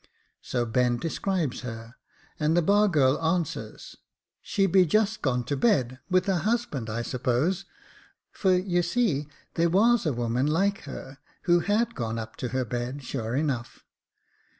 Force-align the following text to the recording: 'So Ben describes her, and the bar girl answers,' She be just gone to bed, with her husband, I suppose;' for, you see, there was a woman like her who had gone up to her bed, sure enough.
'So 0.41 0.65
Ben 0.65 0.97
describes 0.97 1.59
her, 1.59 1.93
and 2.39 2.57
the 2.57 2.63
bar 2.63 2.87
girl 2.87 3.21
answers,' 3.23 3.97
She 4.41 4.65
be 4.65 4.83
just 4.83 5.21
gone 5.21 5.43
to 5.43 5.55
bed, 5.55 5.99
with 6.09 6.25
her 6.25 6.39
husband, 6.39 6.89
I 6.89 7.03
suppose;' 7.03 7.65
for, 8.31 8.51
you 8.55 8.81
see, 8.81 9.27
there 9.53 9.69
was 9.69 10.07
a 10.07 10.13
woman 10.13 10.47
like 10.47 10.85
her 10.85 11.19
who 11.43 11.59
had 11.59 11.93
gone 11.93 12.17
up 12.17 12.35
to 12.37 12.47
her 12.47 12.65
bed, 12.65 13.03
sure 13.03 13.35
enough. 13.35 13.85